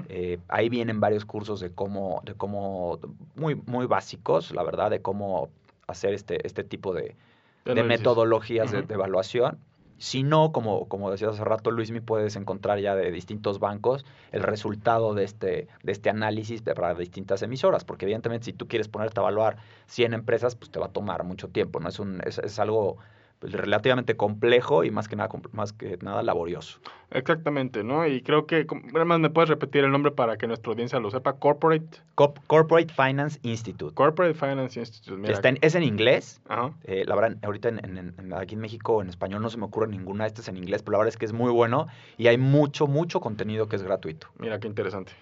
Eh, 0.09 0.39
ahí 0.49 0.69
vienen 0.69 1.01
varios 1.01 1.25
cursos 1.25 1.61
de 1.61 1.73
cómo, 1.73 2.21
de 2.25 2.35
cómo, 2.35 2.99
muy, 3.37 3.55
muy 3.55 3.87
básicos, 3.87 4.53
la 4.53 4.63
verdad, 4.63 4.91
de 4.91 5.01
cómo 5.01 5.49
hacer 5.87 6.15
este, 6.15 6.47
este 6.47 6.65
tipo 6.65 6.93
de, 6.93 7.17
metodologías 7.65 8.73
de 8.73 8.85
evaluación. 8.89 9.59
Si 10.01 10.23
no, 10.23 10.51
como, 10.51 10.89
como 10.89 11.11
decías 11.11 11.35
hace 11.35 11.45
rato, 11.45 11.71
Luis, 11.71 11.91
me 11.91 12.01
puedes 12.01 12.35
encontrar 12.35 12.79
ya 12.79 12.97
de 12.97 13.11
distintos 13.11 13.59
bancos 13.59 14.07
el 14.33 14.43
resultado 14.43 15.13
de 15.13 15.25
este, 15.25 15.69
de 15.83 15.93
este 15.93 16.09
análisis 16.09 16.63
para 16.63 16.95
distintas 16.95 17.43
emisoras, 17.43 17.85
porque 17.85 18.07
evidentemente 18.07 18.47
si 18.47 18.55
tú 18.55 18.67
quieres 18.67 18.89
ponerte 18.89 19.21
a 19.21 19.25
evaluar 19.25 19.59
100 19.89 20.15
empresas, 20.15 20.57
pues 20.57 20.71
te 20.71 20.81
va 20.81 20.87
a 20.87 20.93
tomar 20.93 21.23
mucho 21.25 21.49
tiempo, 21.49 21.81
¿no? 21.81 21.91
Es, 21.91 21.99
un, 21.99 22.23
es, 22.25 22.39
es 22.39 22.59
algo 22.59 22.97
pues, 23.41 23.53
relativamente 23.53 24.17
complejo 24.17 24.85
y 24.85 24.91
más 24.91 25.07
que 25.07 25.17
nada 25.17 25.29
más 25.53 25.75
que 25.75 25.99
nada 26.01 26.23
laborioso. 26.23 26.81
Exactamente, 27.11 27.83
¿no? 27.83 28.07
Y 28.07 28.23
creo 28.23 28.47
que 28.47 28.67
además 28.95 29.19
me 29.19 29.31
puedes 29.31 29.49
repetir 29.49 29.85
el 29.85 29.91
nombre 29.91 30.13
para 30.13 30.37
que 30.37 30.47
nuestra 30.47 30.71
audiencia 30.71 31.01
lo 31.01 31.11
sepa, 31.11 31.35
Corporate 31.35 31.87
Corporate 32.15 32.93
Finance 32.93 33.41
Institute. 33.43 33.95
Corporate 33.95 34.35
Finance 34.35 34.79
Institute, 34.79 35.17
mira. 35.17 35.33
Está 35.35 35.49
en, 35.49 35.59
es 35.61 35.75
en 35.75 35.83
inglés. 35.83 36.41
Eh, 36.85 37.05
la 37.07 37.17
verdad, 37.17 37.37
ahorita 37.43 37.71
en, 37.71 38.33
aquí 38.35 38.55
en 38.55 38.61
México 38.61 39.03
en 39.03 39.09
español 39.09 39.43
no 39.43 39.51
se 39.51 39.59
me 39.59 39.65
ocurre 39.65 39.89
ninguna, 39.89 40.27
esta 40.27 40.41
es 40.41 40.49
en 40.49 40.57
inglés, 40.57 40.83
pero 40.83 40.93
la 40.93 40.99
verdad 40.99 41.15
es 41.15 41.19
que 41.19 41.27
es 41.27 41.33
muy 41.33 41.51
bueno 41.51 41.89
y 42.17 42.29
hay 42.29 42.39
mucho 42.39 42.87
mucho 42.87 43.21
contenido 43.21 43.69
que 43.69 43.77
es 43.77 43.83
gratuito. 43.83 44.29
Mira 44.39 44.61
qué 44.61 44.69
interesante. 44.69 45.13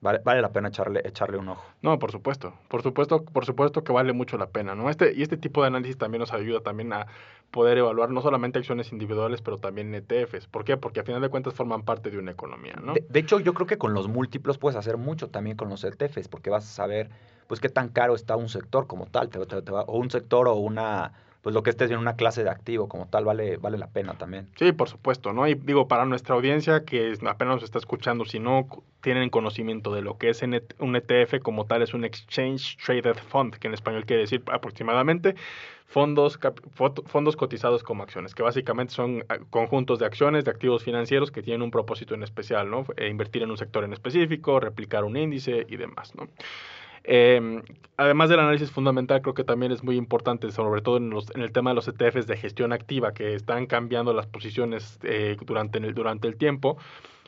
Vale, 0.00 0.20
vale, 0.24 0.42
la 0.42 0.52
pena 0.52 0.68
echarle, 0.68 1.00
echarle 1.04 1.38
un 1.38 1.48
ojo. 1.48 1.64
No, 1.80 1.98
por 1.98 2.12
supuesto, 2.12 2.52
por 2.68 2.82
supuesto, 2.82 3.24
por 3.24 3.46
supuesto 3.46 3.82
que 3.82 3.92
vale 3.92 4.12
mucho 4.12 4.36
la 4.36 4.48
pena, 4.48 4.74
¿no? 4.74 4.90
Este, 4.90 5.14
y 5.14 5.22
este 5.22 5.38
tipo 5.38 5.62
de 5.62 5.68
análisis 5.68 5.96
también 5.96 6.20
nos 6.20 6.34
ayuda 6.34 6.60
también 6.60 6.92
a 6.92 7.06
poder 7.50 7.78
evaluar 7.78 8.10
no 8.10 8.20
solamente 8.20 8.58
acciones 8.58 8.92
individuales, 8.92 9.40
pero 9.40 9.58
también 9.58 9.94
ETFs. 9.94 10.48
¿Por 10.48 10.64
qué? 10.64 10.76
Porque 10.76 11.00
a 11.00 11.04
final 11.04 11.22
de 11.22 11.30
cuentas 11.30 11.54
forman 11.54 11.82
parte 11.82 12.10
de 12.10 12.18
una 12.18 12.30
economía, 12.30 12.74
¿no? 12.82 12.92
De, 12.92 13.18
hecho, 13.18 13.40
yo 13.40 13.54
creo 13.54 13.66
que 13.66 13.78
con 13.78 13.94
los 13.94 14.06
múltiplos 14.06 14.58
puedes 14.58 14.76
hacer 14.76 14.98
mucho 14.98 15.28
también 15.30 15.56
con 15.56 15.70
los 15.70 15.82
ETFs, 15.82 16.28
porque 16.28 16.50
vas 16.50 16.64
a 16.64 16.72
saber, 16.72 17.08
pues, 17.46 17.60
qué 17.60 17.70
tan 17.70 17.88
caro 17.88 18.14
está 18.14 18.36
un 18.36 18.50
sector 18.50 18.86
como 18.86 19.06
tal, 19.06 19.30
o 19.86 19.98
un 19.98 20.10
sector 20.10 20.48
o 20.48 20.56
una 20.56 21.14
pues 21.46 21.54
lo 21.54 21.62
que 21.62 21.70
estés 21.70 21.92
en 21.92 21.98
una 21.98 22.16
clase 22.16 22.42
de 22.42 22.50
activo 22.50 22.88
como 22.88 23.06
tal 23.06 23.24
vale, 23.24 23.56
vale 23.56 23.78
la 23.78 23.86
pena 23.86 24.14
también. 24.14 24.48
Sí, 24.56 24.72
por 24.72 24.88
supuesto, 24.88 25.32
¿no? 25.32 25.46
Y 25.46 25.54
digo, 25.54 25.86
para 25.86 26.04
nuestra 26.04 26.34
audiencia 26.34 26.84
que 26.84 27.16
apenas 27.24 27.54
nos 27.54 27.62
está 27.62 27.78
escuchando, 27.78 28.24
si 28.24 28.40
no 28.40 28.66
tienen 29.00 29.30
conocimiento 29.30 29.94
de 29.94 30.02
lo 30.02 30.18
que 30.18 30.30
es 30.30 30.42
un 30.42 30.96
ETF 30.96 31.38
como 31.44 31.64
tal, 31.66 31.82
es 31.82 31.94
un 31.94 32.04
Exchange 32.04 32.76
Traded 32.84 33.18
Fund, 33.28 33.54
que 33.58 33.68
en 33.68 33.74
español 33.74 34.04
quiere 34.06 34.22
decir 34.22 34.42
aproximadamente 34.50 35.36
fondos, 35.86 36.36
fondos 37.04 37.36
cotizados 37.36 37.84
como 37.84 38.02
acciones, 38.02 38.34
que 38.34 38.42
básicamente 38.42 38.92
son 38.92 39.24
ah, 39.28 39.38
conjuntos 39.48 40.00
de 40.00 40.06
acciones, 40.06 40.44
de 40.44 40.50
activos 40.50 40.82
financieros 40.82 41.30
que 41.30 41.44
tienen 41.44 41.62
un 41.62 41.70
propósito 41.70 42.16
en 42.16 42.24
especial, 42.24 42.68
¿no? 42.68 42.86
E 42.96 43.06
invertir 43.06 43.44
en 43.44 43.52
un 43.52 43.56
sector 43.56 43.84
en 43.84 43.92
específico, 43.92 44.58
replicar 44.58 45.04
un 45.04 45.16
índice 45.16 45.64
y 45.68 45.76
demás, 45.76 46.12
¿no? 46.16 46.26
Eh, 47.08 47.62
además 47.96 48.28
del 48.28 48.40
análisis 48.40 48.70
fundamental, 48.70 49.22
creo 49.22 49.34
que 49.34 49.44
también 49.44 49.72
es 49.72 49.84
muy 49.84 49.96
importante, 49.96 50.50
sobre 50.50 50.82
todo 50.82 50.96
en, 50.96 51.10
los, 51.10 51.34
en 51.34 51.42
el 51.42 51.52
tema 51.52 51.70
de 51.70 51.76
los 51.76 51.88
ETFs 51.88 52.26
de 52.26 52.36
gestión 52.36 52.72
activa, 52.72 53.14
que 53.14 53.34
están 53.34 53.66
cambiando 53.66 54.12
las 54.12 54.26
posiciones 54.26 54.98
eh, 55.04 55.36
durante, 55.46 55.78
el, 55.78 55.94
durante 55.94 56.26
el 56.28 56.36
tiempo 56.36 56.78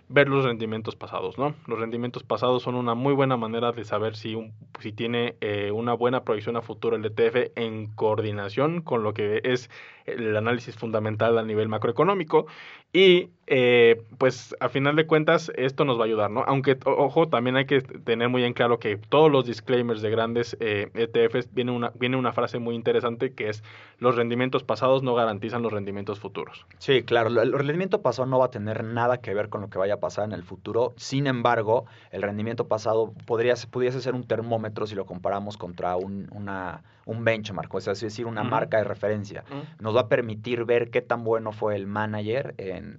ver 0.09 0.29
los 0.29 0.45
rendimientos 0.45 0.97
pasados, 0.97 1.39
¿no? 1.39 1.55
Los 1.67 1.79
rendimientos 1.79 2.23
pasados 2.23 2.63
son 2.63 2.75
una 2.75 2.95
muy 2.95 3.13
buena 3.13 3.37
manera 3.37 3.73
de 3.73 3.85
saber 3.85 4.17
si, 4.17 4.35
un, 4.35 4.53
si 4.81 4.93
tiene 4.93 5.37
eh, 5.41 5.71
una 5.71 5.93
buena 5.93 6.25
proyección 6.25 6.57
a 6.57 6.63
futuro 6.63 6.97
el 6.97 7.05
ETF 7.05 7.53
en 7.57 7.89
coordinación 7.89 8.81
con 8.81 9.03
lo 9.03 9.13
que 9.13 9.43
es 9.45 9.71
el 10.07 10.35
análisis 10.35 10.77
fundamental 10.77 11.37
a 11.37 11.43
nivel 11.43 11.69
macroeconómico 11.69 12.47
y 12.93 13.31
eh, 13.51 14.03
pues 14.19 14.55
a 14.61 14.69
final 14.69 14.95
de 14.95 15.07
cuentas 15.07 15.51
esto 15.57 15.87
nos 15.87 15.99
va 15.99 16.03
a 16.03 16.07
ayudar, 16.07 16.31
¿no? 16.31 16.45
Aunque, 16.47 16.79
ojo, 16.85 17.29
también 17.29 17.57
hay 17.57 17.65
que 17.65 17.81
tener 17.81 18.29
muy 18.29 18.45
en 18.45 18.53
claro 18.53 18.79
que 18.79 18.97
todos 18.97 19.31
los 19.31 19.47
disclaimers 19.47 20.03
de 20.03 20.11
grandes 20.11 20.57
eh, 20.61 20.91
ETFs 20.95 21.53
viene 21.55 21.73
una, 21.73 21.91
viene 21.99 22.17
una 22.17 22.33
frase 22.33 22.59
muy 22.59 22.75
interesante 22.75 23.33
que 23.33 23.49
es 23.49 23.63
los 23.99 24.17
rendimientos 24.17 24.65
pasados 24.65 25.03
no 25.03 25.15
garantizan 25.15 25.63
los 25.63 25.73
rendimientos 25.73 26.21
futuros. 26.21 26.67
Sí, 26.79 27.03
claro, 27.03 27.29
el 27.41 27.53
rendimiento 27.53 28.03
pasado 28.03 28.27
no 28.27 28.39
va 28.39 28.47
a 28.47 28.51
tener 28.51 28.85
nada 28.85 29.19
que 29.19 29.33
ver 29.33 29.49
con 29.49 29.63
lo 29.63 29.71
que 29.71 29.79
vaya 29.79 29.95
a 29.95 30.01
pasar 30.01 30.25
en 30.25 30.33
el 30.33 30.43
futuro. 30.43 30.93
Sin 30.97 31.27
embargo, 31.27 31.87
el 32.11 32.23
rendimiento 32.23 32.69
pasado 32.69 33.15
podría, 33.27 33.55
pudiese 33.71 34.03
ser 34.03 34.15
un 34.15 34.25
termómetro 34.25 34.87
si 34.87 34.95
lo 34.95 35.07
comparamos 35.07 35.57
contra 35.57 35.97
un, 35.97 36.29
una, 36.33 36.83
un 37.09 37.25
benchmark, 37.25 37.75
o 37.75 37.81
sea, 37.81 37.95
es 37.95 38.01
decir, 38.01 38.27
una 38.27 38.45
marca 38.45 38.77
de 38.77 38.85
referencia. 38.85 39.43
Nos 39.81 39.97
va 39.97 40.03
a 40.03 40.09
permitir 40.09 40.67
ver 40.67 40.91
qué 40.91 41.01
tan 41.01 41.25
bueno 41.25 41.53
fue 41.53 41.75
el 41.75 41.87
manager 41.87 42.55
en, 42.79 42.99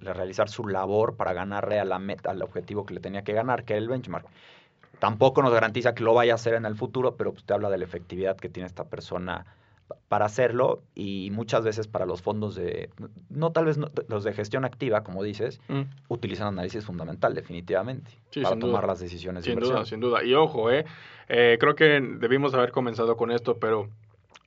realizar 0.00 0.48
su 0.48 0.66
labor 0.66 1.16
para 1.16 1.32
ganarle 1.32 1.78
a 1.78 1.84
la 1.84 1.98
meta, 1.98 2.30
al 2.30 2.42
objetivo 2.42 2.86
que 2.86 2.94
le 2.94 3.00
tenía 3.00 3.22
que 3.22 3.32
ganar, 3.32 3.64
que 3.64 3.74
era 3.74 3.82
el 3.82 3.88
benchmark. 3.88 4.26
Tampoco 4.98 5.42
nos 5.42 5.52
garantiza 5.52 5.94
que 5.94 6.02
lo 6.02 6.14
vaya 6.14 6.32
a 6.32 6.36
hacer 6.36 6.54
en 6.54 6.64
el 6.64 6.76
futuro, 6.76 7.16
pero 7.16 7.32
pues, 7.32 7.44
te 7.44 7.52
habla 7.52 7.68
de 7.68 7.78
la 7.78 7.84
efectividad 7.84 8.36
que 8.36 8.48
tiene 8.48 8.66
esta 8.66 8.84
persona 8.84 9.44
para 10.08 10.24
hacerlo 10.24 10.82
y 10.94 11.30
muchas 11.32 11.62
veces 11.62 11.88
para 11.88 12.06
los 12.06 12.22
fondos 12.22 12.54
de, 12.54 12.88
no 13.28 13.52
tal 13.52 13.66
vez 13.66 13.78
los 14.08 14.24
de 14.24 14.32
gestión 14.32 14.64
activa, 14.64 15.02
como 15.02 15.22
dices, 15.22 15.60
mm. 15.68 15.82
utilizan 16.08 16.48
análisis 16.48 16.84
fundamental 16.84 17.34
definitivamente 17.34 18.12
para 18.42 18.58
tomar 18.58 18.86
las 18.86 19.00
decisiones. 19.00 19.44
Sin 19.44 19.60
duda, 19.60 19.84
sin 19.84 20.00
duda. 20.00 20.24
Y 20.24 20.34
ojo, 20.34 20.70
eh, 20.70 20.86
eh, 21.28 21.58
creo 21.60 21.74
que 21.74 22.00
debimos 22.00 22.54
haber 22.54 22.72
comenzado 22.72 23.16
con 23.16 23.30
esto, 23.30 23.58
pero 23.58 23.88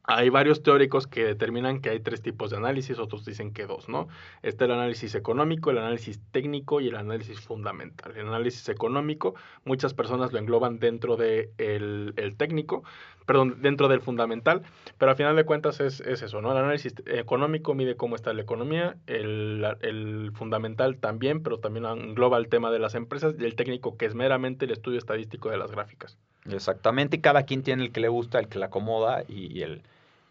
hay 0.09 0.29
varios 0.29 0.63
teóricos 0.63 1.05
que 1.05 1.25
determinan 1.25 1.81
que 1.81 1.89
hay 1.89 1.99
tres 1.99 2.21
tipos 2.21 2.49
de 2.49 2.57
análisis, 2.57 2.97
otros 2.97 3.25
dicen 3.25 3.51
que 3.51 3.65
dos, 3.65 3.89
¿no? 3.89 4.07
Está 4.41 4.63
el 4.63 4.71
análisis 4.71 5.15
económico, 5.15 5.69
el 5.69 5.79
análisis 5.79 6.21
técnico 6.31 6.79
y 6.79 6.87
el 6.87 6.95
análisis 6.95 7.41
fundamental. 7.41 8.15
El 8.15 8.29
análisis 8.29 8.69
económico, 8.69 9.35
muchas 9.65 9.93
personas 9.93 10.31
lo 10.31 10.39
engloban 10.39 10.79
dentro 10.79 11.17
del 11.17 11.53
de 11.57 12.13
el 12.15 12.37
técnico, 12.37 12.85
perdón, 13.25 13.57
dentro 13.61 13.89
del 13.89 13.99
fundamental, 13.99 14.61
pero 14.97 15.11
al 15.11 15.17
final 15.17 15.35
de 15.35 15.43
cuentas 15.43 15.81
es, 15.81 15.99
es, 15.99 16.21
eso, 16.21 16.41
¿no? 16.41 16.53
El 16.53 16.59
análisis 16.59 16.95
económico 17.07 17.73
mide 17.73 17.97
cómo 17.97 18.15
está 18.15 18.31
la 18.31 18.43
economía, 18.43 18.95
el, 19.07 19.65
el 19.81 20.31
fundamental 20.33 20.99
también, 20.99 21.43
pero 21.43 21.59
también 21.59 21.85
engloba 21.85 22.37
el 22.37 22.47
tema 22.47 22.71
de 22.71 22.79
las 22.79 22.95
empresas 22.95 23.35
y 23.37 23.43
el 23.43 23.55
técnico 23.55 23.97
que 23.97 24.05
es 24.05 24.15
meramente 24.15 24.63
el 24.63 24.71
estudio 24.71 24.99
estadístico 24.99 25.49
de 25.49 25.57
las 25.57 25.69
gráficas. 25.69 26.17
Exactamente, 26.49 27.19
cada 27.19 27.43
quien 27.43 27.61
tiene 27.61 27.83
el 27.83 27.91
que 27.91 27.99
le 27.99 28.07
gusta, 28.07 28.39
el 28.39 28.47
que 28.47 28.57
le 28.57 28.63
acomoda 28.63 29.25
y 29.27 29.63
el 29.63 29.81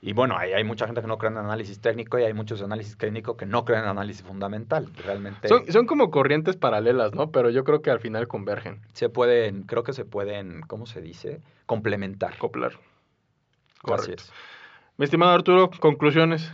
y 0.02 0.12
bueno, 0.12 0.36
hay, 0.36 0.52
hay 0.52 0.62
mucha 0.62 0.86
gente 0.86 1.00
que 1.00 1.06
no 1.06 1.18
cree 1.18 1.32
en 1.32 1.38
análisis 1.38 1.80
técnico 1.80 2.18
y 2.18 2.24
hay 2.24 2.34
muchos 2.34 2.62
análisis 2.62 2.96
técnico 2.96 3.36
que 3.36 3.46
no 3.46 3.64
creen 3.64 3.82
en 3.82 3.88
análisis 3.88 4.22
fundamental. 4.22 4.88
Realmente. 5.04 5.48
Son, 5.48 5.66
son, 5.72 5.86
como 5.86 6.10
corrientes 6.10 6.56
paralelas, 6.56 7.14
¿no? 7.14 7.30
Pero 7.30 7.50
yo 7.50 7.64
creo 7.64 7.82
que 7.82 7.90
al 7.90 8.00
final 8.00 8.28
convergen. 8.28 8.80
Se 8.92 9.08
pueden, 9.08 9.62
creo 9.62 9.82
que 9.82 9.92
se 9.92 10.04
pueden, 10.04 10.60
¿cómo 10.62 10.86
se 10.86 11.00
dice? 11.00 11.40
Complementar. 11.64 12.36
Coplar. 12.38 12.72
Correcto. 13.82 14.24
Mi 14.98 15.04
estimado 15.04 15.32
Arturo, 15.32 15.70
conclusiones. 15.80 16.52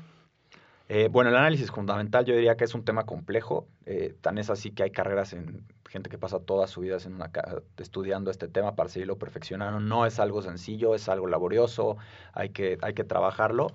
Eh, 0.88 1.08
bueno, 1.10 1.30
el 1.30 1.36
análisis 1.36 1.70
fundamental 1.70 2.24
yo 2.24 2.34
diría 2.34 2.56
que 2.56 2.64
es 2.64 2.74
un 2.74 2.84
tema 2.84 3.04
complejo. 3.04 3.66
Eh, 3.86 4.14
tan 4.20 4.38
es 4.38 4.50
así 4.50 4.70
que 4.72 4.82
hay 4.82 4.90
carreras 4.90 5.32
en 5.32 5.64
gente 5.88 6.10
que 6.10 6.18
pasa 6.18 6.40
toda 6.40 6.66
su 6.66 6.80
vida 6.80 6.96
en 7.04 7.14
una, 7.14 7.30
estudiando 7.78 8.30
este 8.30 8.48
tema 8.48 8.74
para 8.74 8.88
seguirlo 8.88 9.16
perfeccionando. 9.18 9.80
No 9.80 10.06
es 10.06 10.18
algo 10.18 10.42
sencillo, 10.42 10.94
es 10.94 11.08
algo 11.08 11.28
laborioso, 11.28 11.96
hay 12.32 12.50
que, 12.50 12.78
hay 12.82 12.94
que 12.94 13.04
trabajarlo. 13.04 13.68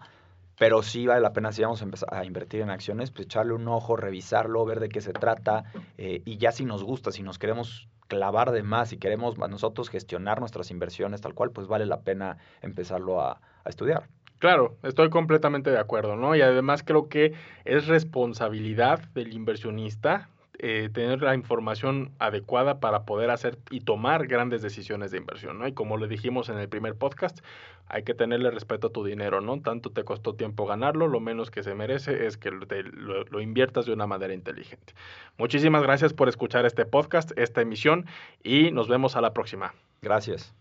Pero 0.60 0.82
sí 0.82 1.06
vale 1.06 1.22
la 1.22 1.34
pena 1.34 1.52
si 1.52 1.62
vamos 1.62 1.82
a 1.82 1.86
empezar 1.86 2.12
a 2.12 2.26
invertir 2.26 2.62
en 2.62 2.72
acciones, 2.72 3.12
pues 3.12 3.26
echarle 3.26 3.54
un 3.54 3.68
ojo, 3.68 3.96
revisarlo, 3.96 4.66
ver 4.66 4.80
de 4.80 4.90
qué 4.90 5.02
se 5.02 5.14
trata. 5.14 5.66
Eh, 5.98 6.24
y 6.26 6.38
ya 6.38 6.52
si 6.52 6.66
nos 6.66 6.84
gusta, 6.84 7.12
si 7.12 7.22
nos 7.22 7.38
queremos 7.38 7.88
clavar 8.08 8.52
de 8.52 8.64
más, 8.64 8.90
si 8.90 8.98
queremos 8.98 9.38
nosotros 9.38 9.90
gestionar 9.90 10.40
nuestras 10.40 10.72
inversiones 10.72 11.22
tal 11.22 11.36
cual, 11.36 11.52
pues 11.52 11.68
vale 11.68 11.86
la 11.86 12.02
pena 12.02 12.38
empezarlo 12.62 13.22
a 13.22 13.40
estudiar. 13.66 14.08
Claro, 14.40 14.76
estoy 14.84 15.10
completamente 15.10 15.72
de 15.72 15.80
acuerdo, 15.80 16.16
¿no? 16.16 16.36
Y 16.36 16.42
además 16.42 16.84
creo 16.84 17.10
que 17.10 17.34
es 17.66 17.88
responsabilidad 17.88 19.00
del 19.14 19.34
inversionista 19.34 20.30
eh, 20.60 20.90
tener 20.92 21.22
la 21.22 21.36
información 21.36 22.12
adecuada 22.18 22.80
para 22.80 23.04
poder 23.04 23.30
hacer 23.30 23.60
y 23.70 23.82
tomar 23.82 24.26
grandes 24.26 24.64
decisiones 24.64 25.12
de 25.12 25.20
inversión, 25.20 25.60
¿no? 25.60 25.68
Y 25.68 25.74
como 25.74 25.98
le 25.98 26.08
dijimos 26.08 26.50
en 26.50 26.58
el 26.58 26.68
primer 26.68 26.96
podcast, 26.96 27.42
hay 27.88 28.02
que 28.02 28.16
tenerle 28.16 28.50
respeto 28.50 28.88
a 28.88 28.90
tu 28.90 29.04
dinero, 29.04 29.40
¿no? 29.40 29.62
Tanto 29.62 29.92
te 29.92 30.04
costó 30.04 30.34
tiempo 30.34 30.66
ganarlo, 30.66 31.08
lo 31.08 31.20
menos 31.20 31.52
que 31.52 31.62
se 31.62 31.76
merece 31.76 32.26
es 32.26 32.38
que 32.38 32.50
lo, 32.50 33.24
lo 33.26 33.40
inviertas 33.40 33.86
de 33.86 33.94
una 33.94 34.08
manera 34.08 34.34
inteligente. 34.34 34.96
Muchísimas 35.38 35.84
gracias 35.84 36.14
por 36.14 36.28
escuchar 36.28 36.66
este 36.66 36.86
podcast, 36.86 37.38
esta 37.38 37.62
emisión, 37.62 38.08
y 38.44 38.72
nos 38.72 38.88
vemos 38.88 39.16
a 39.16 39.22
la 39.22 39.34
próxima. 39.34 39.76
Gracias. 40.02 40.56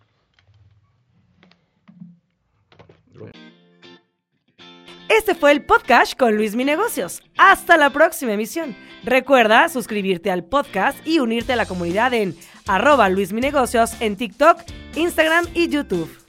Este 5.17 5.35
fue 5.35 5.51
el 5.53 5.63
podcast 5.63 6.15
con 6.15 6.37
Luis 6.37 6.55
Mi 6.55 6.65
Negocios. 6.65 7.23
Hasta 7.39 7.79
la 7.79 7.89
próxima 7.89 8.35
emisión. 8.35 8.77
Recuerda 9.03 9.71
suscribirte 9.71 10.31
al 10.31 10.45
podcast 10.45 10.99
y 11.07 11.21
unirte 11.21 11.55
a 11.55 11.57
la 11.57 11.65
comunidad 11.65 12.13
en 12.13 12.37
arroba 12.67 13.09
Luis 13.09 13.33
Mi 13.33 13.41
Negocios 13.41 13.93
en 14.01 14.17
TikTok, 14.17 14.59
Instagram 14.95 15.47
y 15.55 15.69
YouTube. 15.69 16.26